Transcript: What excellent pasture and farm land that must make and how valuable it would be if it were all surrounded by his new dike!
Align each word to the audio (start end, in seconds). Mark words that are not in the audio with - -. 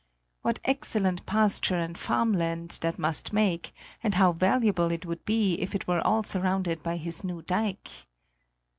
What 0.41 0.57
excellent 0.65 1.27
pasture 1.27 1.77
and 1.77 1.95
farm 1.95 2.33
land 2.33 2.79
that 2.81 2.97
must 2.97 3.33
make 3.33 3.71
and 4.01 4.15
how 4.15 4.31
valuable 4.31 4.91
it 4.91 5.05
would 5.05 5.23
be 5.25 5.61
if 5.61 5.75
it 5.75 5.87
were 5.87 6.01
all 6.01 6.23
surrounded 6.23 6.81
by 6.81 6.97
his 6.97 7.23
new 7.23 7.43
dike! 7.43 7.87